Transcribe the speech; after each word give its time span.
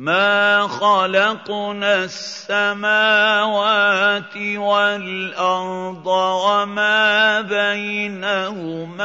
مَا 0.00 0.64
خَلَقْنَا 0.66 2.04
السَّمَاوَاتِ 2.08 2.86
وَالْأَرْضَ 4.56 6.06
وَمَا 6.06 7.40
بَيْنَهُمَا 7.40 9.04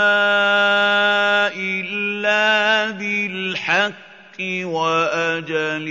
إِلَّا 1.52 2.92
بِالْحَقِّ 2.96 4.40
وَأَجَلٍ 4.40 5.88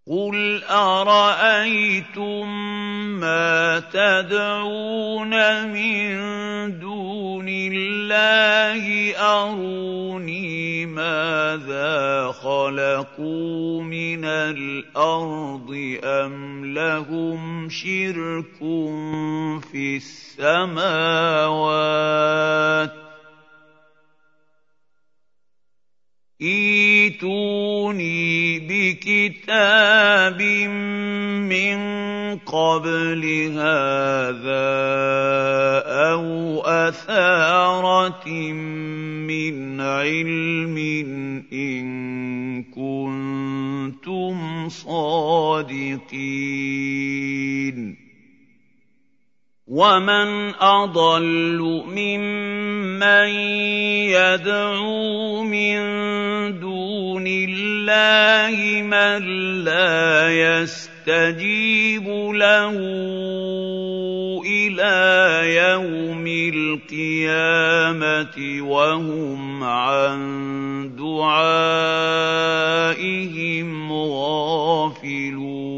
قُلْ 0.08 0.64
أَرَأَيْتُم 0.64 2.48
مَّا 3.20 3.80
تَدْعُونَ 3.80 5.32
مِن 5.72 6.08
دُونِ 6.80 7.48
اللَّهِ 7.48 8.84
أَرُونِي 9.16 10.47
مَاذَا 11.48 12.32
خَلَقُوا 12.32 13.82
مِنَ 13.82 14.24
الْأَرْضِ 14.24 15.98
أَمْ 16.04 16.64
لَهُمْ 16.74 17.68
شِرْكٌ 17.68 18.58
فِي 19.72 19.96
السَّمَاوَاتِ 19.96 20.78
ائْتُونِي 26.42 28.58
بِكِتَابٍ 28.68 30.42
مِّن 31.48 31.78
قَبْلِ 32.38 33.22
هَٰذَا 33.56 34.68
أَوْ 36.12 36.60
أَثَارَةٍ 36.60 38.28
مِّنْ 38.28 39.80
عِلْمٍ 39.80 40.97
إِن 41.52 42.62
كُنتُمْ 42.62 44.68
صَادِقِينَ. 44.68 46.18
وَمَنْ 49.66 50.54
أَضَلُّ 50.60 51.82
مِمَّن 51.86 53.28
يَدْعُو 54.08 55.42
مِن 55.42 55.78
دُونِ 56.60 56.77
اللَّهِ 57.28 58.82
مَن 58.82 59.22
لَّا 59.64 60.28
يَسْتَجِيبُ 60.32 62.06
لَهُ 62.34 62.76
إِلَىٰ 64.46 65.54
يَوْمِ 65.56 66.24
الْقِيَامَةِ 66.54 68.36
وَهُمْ 68.62 69.64
عَن 69.64 70.18
دُعَائِهِمْ 70.96 71.52
غَافِلُونَ. 73.92 75.77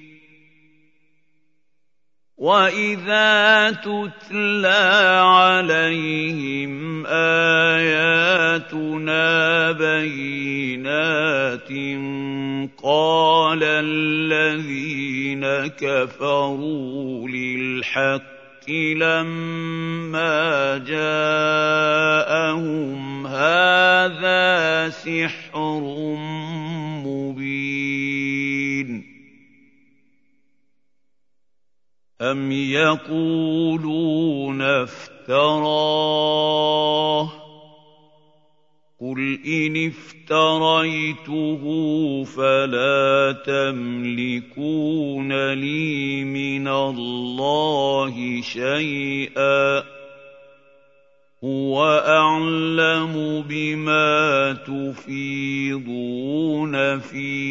وَإِذَا 2.41 3.71
تُتْلَىٰ 3.85 5.21
عَلَيْهِمْ 5.21 7.05
آيَاتُنَا 7.69 8.81
بَيِّنَاتٍ 9.77 11.69
قَالَ 12.83 13.59
الَّذِينَ 13.63 15.45
كَفَرُوا 15.77 17.29
لِلْحَقِّ 17.29 18.69
لَمَّا 18.97 20.77
جَاءَهُمْ 20.87 22.01
هَٰذَا 23.27 24.89
سِحْرٌ 24.89 25.40
أَمْ 32.31 32.51
يَقُولُونَ 32.51 34.61
افْتَرَاهُ 34.61 35.27
ۖ 37.27 37.31
قُلْ 39.01 39.39
إِنِ 39.45 39.87
افْتَرَيْتُهُ 39.91 41.63
فَلَا 42.23 43.37
تَمْلِكُونَ 43.45 45.53
لِي 45.53 46.23
مِنَ 46.23 46.67
اللَّهِ 46.67 48.41
شَيْئًا 48.41 49.79
ۖ 49.81 49.83
هُوَ 51.43 51.83
أَعْلَمُ 52.07 53.41
بِمَا 53.49 54.53
تُفِيضُونَ 54.67 56.73
فِيهِ 56.99 57.50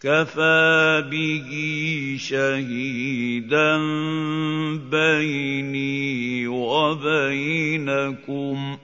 كَفَىٰ 0.00 1.02
بِهِ 1.10 1.50
شَهِيدًا 2.20 3.76
بَيْنِي 4.90 6.46
وَبَيْنَكُمْ 6.46 7.96
ۖ 8.76 8.78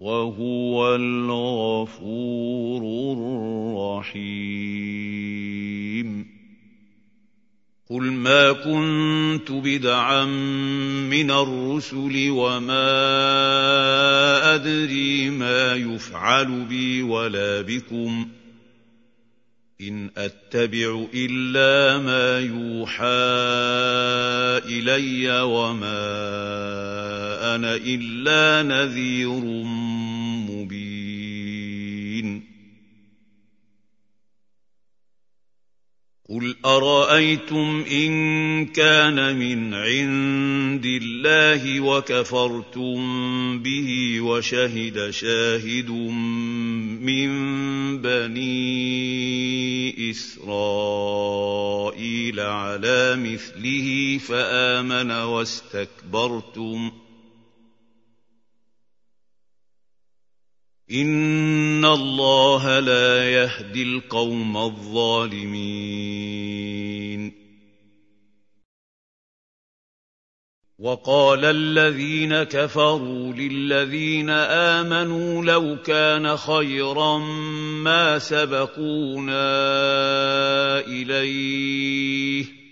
وَهُوَ 0.00 0.94
الْغَفُورُ 0.94 2.82
الرَّحِيمُ 4.04 4.34
قُلْ 7.90 8.12
مَا 8.12 8.52
كُنتُ 8.52 9.52
بِدْعًا 9.52 10.24
مِّنَ 11.10 11.30
الرُّسُلِ 11.30 12.30
وَمَا 12.30 12.84
أَدْرِي 14.54 15.30
مَا 15.30 15.74
يُفْعَلُ 15.74 16.64
بِي 16.64 17.02
وَلَا 17.02 17.60
بِكُمْ 17.60 18.24
ۖ 18.24 18.28
إِنْ 19.80 20.10
أَتَّبِعُ 20.16 21.06
إِلَّا 21.14 21.98
مَا 21.98 22.40
يُوحَىٰ 22.40 23.04
إِلَيَّ 24.70 25.40
وَمَا 25.40 26.04
أَنَا 27.54 27.74
إِلَّا 27.74 28.62
نَذِيرٌ 28.62 29.64
قُلْ 36.34 36.56
أَرَأَيْتُمْ 36.66 37.84
إِن 37.90 38.66
كَانَ 38.66 39.36
مِنْ 39.36 39.74
عِندِ 39.74 40.86
اللَّهِ 40.86 41.80
وَكَفَرْتُم 41.80 42.98
بِهِ 43.62 44.20
وَشَهِدَ 44.20 45.10
شَاهِدٌ 45.10 45.90
مِّن 47.06 47.30
بَنِي 48.02 48.50
إِسْرَائِيلَ 50.10 51.20
عَلَىٰ 52.40 53.16
مِثْلِهِ 53.16 54.18
فَآمَنَ 54.18 55.10
وَاسْتَكْبَرْتُمْ 55.10 56.90
ۖ 56.90 56.92
إِنَّ 60.90 61.43
اللَّهَ 61.84 62.78
لَا 62.80 63.30
يَهْدِي 63.30 63.82
الْقَوْمَ 63.82 64.56
الظَّالِمِينَ. 64.56 65.84
وقال 70.78 71.44
الذين 71.44 72.42
كفروا 72.42 73.32
للذين 73.32 74.30
امنوا 74.30 75.44
لو 75.44 75.76
كان 75.82 76.36
خيرا 76.36 77.18
ما 77.84 78.18
سبقونا 78.18 79.46
اليه 80.80 82.63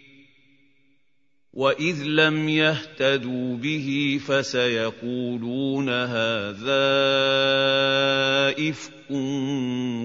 واذ 1.52 2.02
لم 2.02 2.48
يهتدوا 2.48 3.56
به 3.56 4.20
فسيقولون 4.26 5.88
هذا 5.88 6.88
افك 8.70 8.92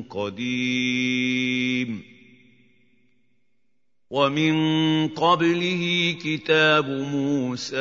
قديم 0.10 2.04
ومن 4.10 4.56
قبله 5.08 6.16
كتاب 6.22 6.90
موسى 6.90 7.78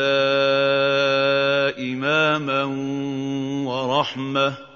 اماما 1.79 2.65
ورحمه 3.67 4.76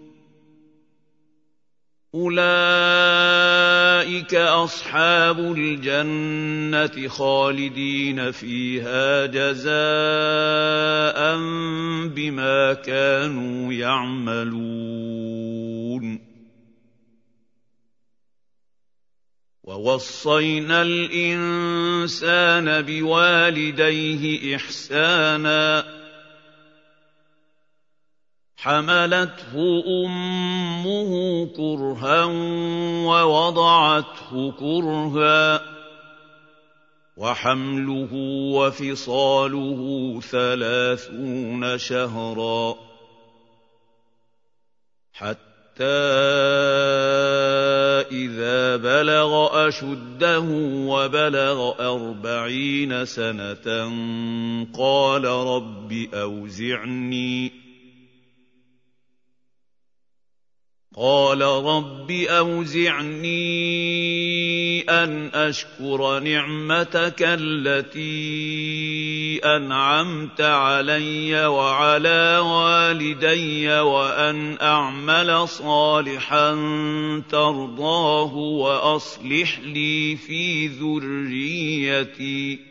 أولئك 2.15 2.41
أصحاب 4.35 5.39
الجنة 5.39 7.07
خالدين 7.07 8.31
فيها 8.31 9.25
جزاء 9.25 9.71
بما 12.07 12.73
كانوا 12.73 13.73
يعملون. 13.73 14.61
ووصينا 19.63 20.81
الإنسان 20.81 22.81
بوالديه 22.81 24.55
إحسانا. 24.55 26.01
حملته 28.57 29.83
امه 30.87 31.45
كرها 31.45 32.25
ووضعته 33.05 34.51
كرها 34.59 35.61
وحمله 37.17 38.13
وفصاله 38.55 40.19
ثلاثون 40.19 41.77
شهرا 41.77 42.75
حتى 45.13 45.83
إذا 48.11 48.77
بلغ 48.77 49.67
أشده 49.67 50.45
وبلغ 50.87 51.73
أربعين 51.93 53.05
سنة 53.05 53.91
قال 54.77 55.25
رب 55.25 56.07
أوزعني 56.13 57.60
قال 60.97 61.41
رب 61.41 62.11
أوزعني 62.11 63.31
أن 64.81 65.29
أشكر 65.33 66.19
نعمتك 66.19 67.21
التي 67.21 68.11
أنعمت 69.45 70.41
علي 70.41 71.45
وعلى 71.45 72.37
والدي 72.37 73.79
وأن 73.79 74.57
أعمل 74.61 75.47
صالحا 75.47 76.51
ترضاه 77.29 78.35
وأصلح 78.35 79.59
لي 79.59 80.15
في 80.15 80.67
ذريتي. 80.67 82.70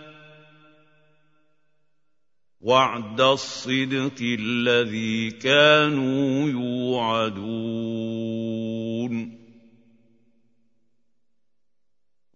وعد 2.61 3.21
الصدق 3.21 4.21
الذي 4.21 5.31
كانوا 5.31 6.49
يوعدون 6.49 8.40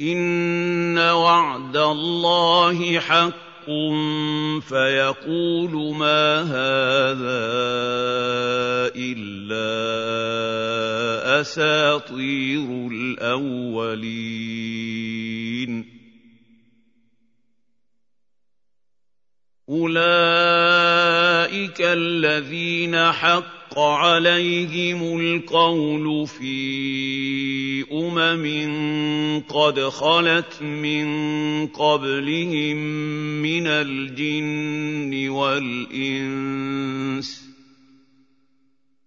إِنَّ 0.00 0.98
وَعْدَ 0.98 1.76
اللَّهِ 1.76 2.98
حَقٌّ 3.00 3.40
فيقول 4.60 5.94
ما 5.94 6.42
هذا 6.42 7.50
إلا 8.96 9.70
أساطير 11.40 12.88
الأولين 12.92 14.00
أولئك 19.68 21.00
الذين 21.80 23.12
حق 23.12 23.59
حق 23.70 23.78
عليهم 23.78 25.20
القول 25.20 26.26
في 26.26 27.84
أمم 27.92 29.42
قد 29.48 29.80
خلت 29.80 30.62
من 30.62 31.66
قبلهم 31.66 32.76
من 33.42 33.66
الجن 33.66 35.28
والإنس 35.28 36.70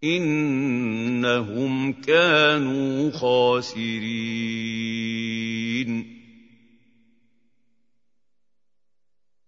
إنهم 0.03 1.93
كانوا 1.93 3.11
خاسرين. 3.11 4.13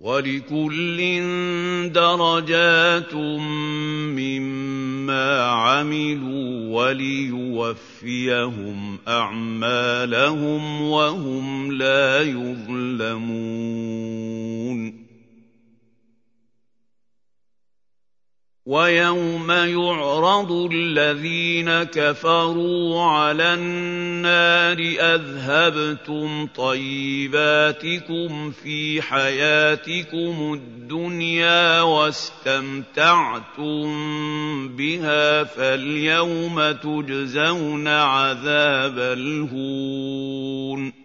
ولكل 0.06 0.98
درجات 1.92 3.14
مما 4.14 5.42
عملوا 5.44 6.70
وليوفيهم 6.86 8.20
أعمالهم 9.08 10.82
وهم 10.82 11.72
لا 11.72 12.22
يظلمون 12.22 13.46
وَيَوْمَ 18.66 19.52
يُعْرَضُ 19.52 20.52
الَّذِينَ 20.74 21.84
كَفَرُوا 21.84 23.02
عَلَى 23.04 23.54
النَّارِ 23.54 24.78
أَذْهَبْتُمْ 25.00 26.48
طَيِّبَاتِكُمْ 26.56 28.52
فِي 28.52 29.02
حَيَاتِكُمُ 29.02 30.54
الدُّنْيَا 30.54 31.82
وَاسْتَمْتَعْتُم 31.82 33.86
بِهَا 34.76 35.44
فَالْيَوْمَ 35.44 36.72
تُجْزَوْنَ 36.72 37.88
عَذَابَ 37.88 39.00
الْهُونِ 39.00 41.05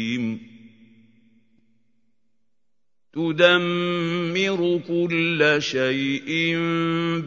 تُدَمِّرُ 3.13 4.81
كُلَّ 4.87 5.55
شَيْءٍ 5.59 6.55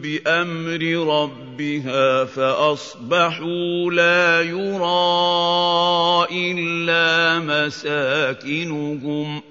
بِأَمْرِ 0.01 0.81
رَبِّهَا 1.21 2.25
فَأَصْبَحُوا 2.25 3.91
لَا 3.91 4.41
يُرَىٰ 4.41 6.27
إِلَّا 6.31 7.39
مَسَاكِنُهُمْ 7.39 9.39
ۚ. 9.39 9.43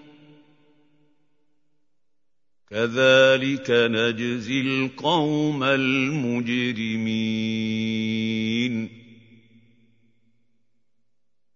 كَذَٰلِكَ 2.70 3.70
نَجْزِي 3.70 4.60
الْقَوْمَ 4.60 5.62
الْمُجْرِمِينَ. 5.62 7.14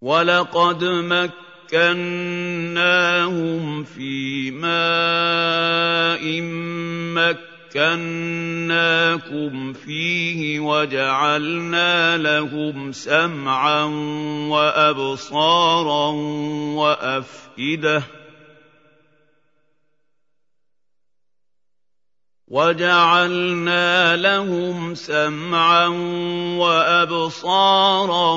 وَلَقَدْ 0.01 0.85
مَكَّنَّا 0.85 1.48
مَكَّنَّاهُمْ 1.69 3.05
فِي 3.85 4.51
مَاءٍ 4.51 6.25
مَّكَّنَّاكُمْ 7.77 8.53
فِيهِ 9.73 10.61
وَجَعَلْنَا 10.61 12.17
لَهُمْ 12.17 12.93
سَمْعًا 12.93 13.85
وَأَبْصَارًا 14.49 16.11
وَأَفْئِدَةً 16.75 18.03
وَجَعَلْنَا 22.49 24.17
لَهُمْ 24.17 24.95
سَمْعًا 24.95 25.87
وَأَبْصَارًا 26.57 28.35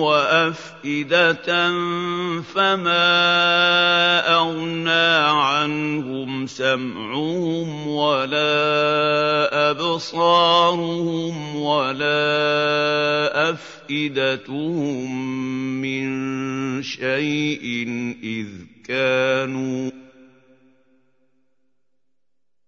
وَأَفْئِدَةً 0.00 1.48
فَمَا 2.40 3.08
أَغْنَىٰ 4.40 5.16
عَنْهُمْ 5.36 6.46
سَمْعُهُمْ 6.46 7.88
وَلَا 7.88 8.56
أَبْصَارُهُمْ 9.70 11.56
وَلَا 11.56 12.16
أَفْئِدَتُهُم 13.52 15.08
مِّن 15.84 16.06
شَيْءٍ 16.82 17.64
إِذْ 18.24 18.48
كَانُوا 18.88 20.05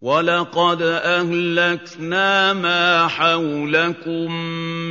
وَلَقَدْ 0.00 0.82
أَهْلَكْنَا 0.82 2.52
مَا 2.52 3.08
حَوْلَكُم 3.08 4.32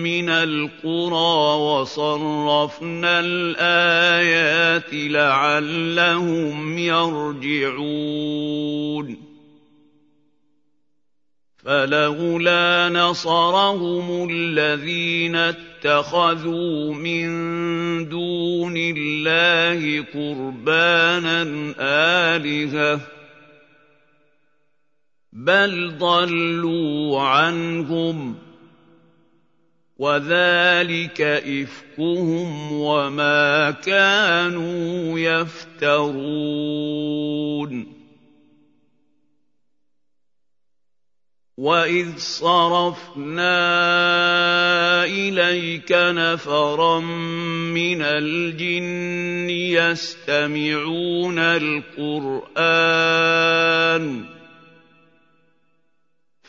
مِّنَ 0.06 0.30
الْقُرَىٰ 0.30 1.58
وَصَرَّفْنَا 1.58 3.20
الْآيَاتِ 3.20 4.94
لَعَلَّهُمْ 4.94 6.78
يَرْجِعُونَ 6.78 7.98
فَلَوْلَا 11.58 12.89
نَصَرَهُمُ 12.89 14.30
الَّذِينَ 14.32 15.36
اتَّخَذُوا 15.36 16.94
مِن 16.94 17.30
دُونِ 18.10 18.74
اللَّهِ 18.78 20.06
قُرْبَانًا 20.13 21.74
آلِهَةً 22.36 23.19
بَلْ 25.39 25.98
ضَلُّوا 25.98 27.22
عَنْهُمْ 27.22 28.34
ۚ 28.34 28.38
وذلك 29.98 31.22
إفكهم 31.22 32.72
وما 32.72 33.72
كانوا 33.72 35.19
يفترون. 35.19 36.29
وَإِذْ 41.58 42.17
صَرَفْنَا 42.17 43.55
إِلَيْكَ 45.03 45.91
نَفَرًا 45.91 47.00
مِّنَ 47.75 48.01
الْجِنِّ 48.01 49.50
يَسْتَمِعُونَ 49.50 51.39
الْقُرْآنَ 51.39 52.79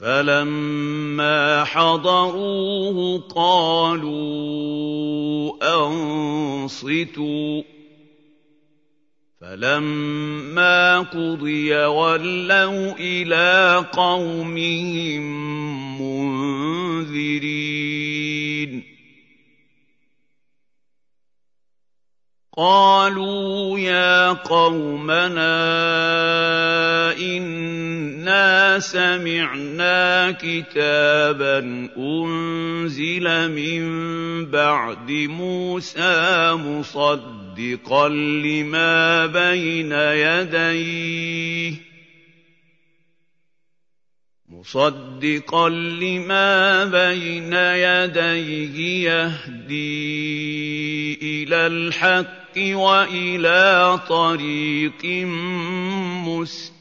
فَلَمَّا 0.00 1.64
حَضَرُوهُ 1.64 3.20
قَالُوا 3.34 4.30
أَنصِتُوا 5.76 7.62
فَلَمَّا 9.40 11.00
قُضِيَ 11.00 11.74
وَلَّوْا 11.74 12.92
إِلَىٰ 13.00 13.86
قَوْمِهِم 13.92 15.22
مُّنذِرِينَ 17.00 17.50
قَالُوا 22.56 23.78
يَا 23.78 24.32
قَوْمَنَا 24.32 25.50
إِنَّا 27.20 28.78
سَمِعْنَا 28.78 30.30
كِتَابًا 30.30 31.88
أُنزِلَ 31.96 33.50
مِن 33.50 33.84
بَعْدِ 34.50 35.10
مُوسَىٰ 35.10 36.52
مُصَدِّقًا 36.54 38.08
لِّمَا 38.08 39.26
بَيْنَ 39.26 39.92
يَدَيْهِ 39.92 41.90
مصدقا 44.60 45.68
لما 45.68 46.84
بين 46.84 47.52
يديه 47.52 49.08
يهدي 49.10 49.74
إلى 51.22 51.66
الحق 51.66 52.58
والى 52.58 53.98
طريق 54.08 55.04
مستقيم 56.26 56.79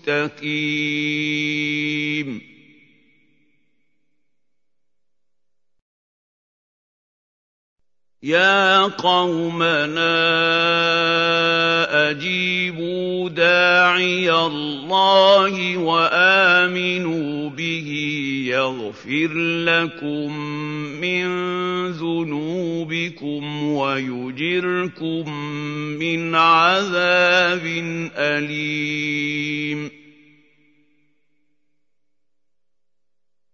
يَا 8.23 8.83
قَوْمَنَا 8.83 10.11
أَجِيبُوا 12.09 13.29
دَاعِيَ 13.29 14.31
اللَّهِ 14.31 15.77
وَآمِنُوا 15.77 17.49
بِهِ 17.49 17.89
يَغْفِرْ 18.45 19.33
لَكُم 19.63 20.37
مِّن 21.01 21.27
ذُنُوبِكُمْ 21.91 23.63
وَيُجِرْكُم 23.63 25.33
مِّنْ 25.99 26.35
عَذَابٍ 26.35 27.65
أَلِيمٍ. 28.15 29.98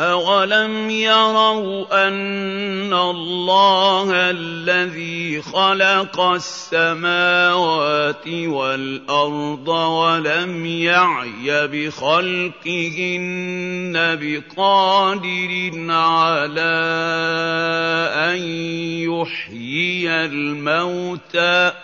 أَوَلَمْ 0.00 0.90
يَرَوْا 0.90 2.08
أَنَّ 2.08 2.92
اللَّهَ 2.92 4.30
الَّذِي 4.30 5.42
خَلَقَ 5.42 6.20
السَّمَاوَاتِ 6.20 7.48
وَالْأَرْضَ 8.28 9.68
وَلَمْ 9.68 10.66
يَعْيَ 10.66 11.66
بِخَلْقِهِنَّ 11.68 12.62
بِقَادِرٍ 14.22 15.52
عَلَىٰ 15.92 16.80
أَن 18.32 18.38
يُحْيِيَ 19.04 20.08
الْمَوْتَىٰ 20.24 21.70
ۚ 21.70 21.74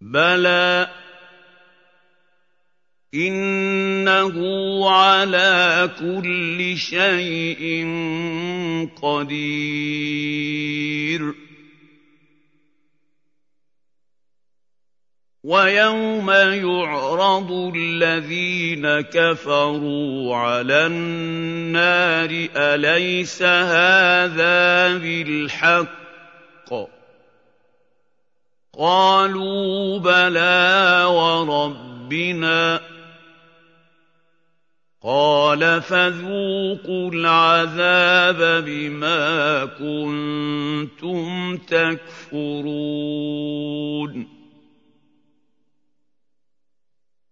بَلَىٰ 0.00 0.99
إِنَّهُ 3.14 4.36
عَلَىٰ 4.90 5.90
كُلِّ 5.98 6.76
شَيْءٍ 6.78 7.62
قَدِيرٌ 9.02 10.54
وَيَوْمَ 15.44 16.30
يُعْرَضُ 16.30 17.72
الَّذِينَ 17.76 19.00
كَفَرُوا 19.00 20.36
عَلَى 20.36 20.86
النَّارِ 20.86 22.48
أَلَيْسَ 22.56 23.42
هَٰذَا 23.42 24.98
بِالْحَقِّ 24.98 26.70
ۖ 26.70 26.74
قَالُوا 28.78 29.98
بَلَىٰ 29.98 31.04
وَرَبِّنَا 31.08 32.89
قَالَ 35.02 35.82
فَذُوقُوا 35.82 37.10
الْعَذَابَ 37.10 38.64
بِمَا 38.64 39.64
كُنتُمْ 39.64 41.56
تَكْفُرُونَ. 41.56 42.80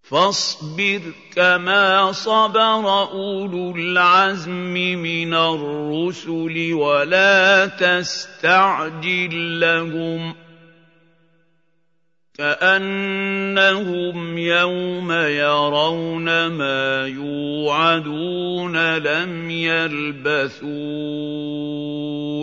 فاصبر 0.03 1.01
كما 1.37 2.13
صبر 2.13 3.11
أولو 3.13 3.77
العزم 3.77 4.75
من 4.75 5.35
الرسل 5.35 6.73
ولا 6.73 7.67
تستعجل 7.67 9.61
لهم. 9.61 10.48
كَأَنَّهُمْ 12.39 14.39
يَوْمَ 14.39 15.13
يَرَوْنَ 15.13 16.47
مَا 16.47 17.07
يُوعَدُونَ 17.07 18.97
لَمْ 18.97 19.51
يَلْبَثُوا 19.51 20.69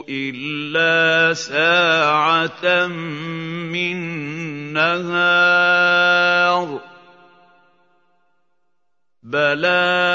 إِلَّا 0.09 1.33
سَاعَةً 1.33 2.87
مِّن 3.71 3.97
نَّهَارٍ. 4.73 6.81
بَلَاغٌ. 9.23 10.05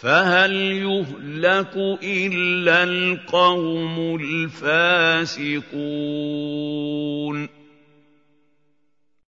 فَهَلْ 0.00 0.52
يُهْلَكُ 0.56 1.76
إِلَّا 2.02 2.82
الْقَوْمُ 2.82 4.16
الْفَاسِقُونَ 4.20 5.60